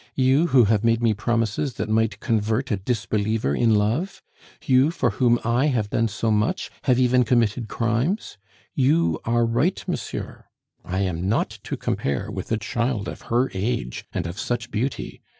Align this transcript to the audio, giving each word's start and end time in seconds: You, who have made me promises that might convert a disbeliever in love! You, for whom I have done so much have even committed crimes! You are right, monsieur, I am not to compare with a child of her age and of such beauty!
You, 0.15 0.47
who 0.47 0.63
have 0.63 0.83
made 0.83 0.99
me 1.03 1.13
promises 1.13 1.75
that 1.75 1.87
might 1.87 2.19
convert 2.19 2.71
a 2.71 2.75
disbeliever 2.77 3.55
in 3.55 3.75
love! 3.75 4.23
You, 4.65 4.89
for 4.89 5.11
whom 5.11 5.37
I 5.43 5.67
have 5.67 5.91
done 5.91 6.07
so 6.07 6.31
much 6.31 6.71
have 6.85 6.97
even 6.97 7.23
committed 7.23 7.67
crimes! 7.67 8.39
You 8.73 9.19
are 9.25 9.45
right, 9.45 9.83
monsieur, 9.87 10.45
I 10.83 11.01
am 11.01 11.29
not 11.29 11.51
to 11.65 11.77
compare 11.77 12.31
with 12.31 12.51
a 12.51 12.57
child 12.57 13.07
of 13.07 13.21
her 13.29 13.51
age 13.53 14.03
and 14.11 14.25
of 14.25 14.39
such 14.39 14.71
beauty! 14.71 15.21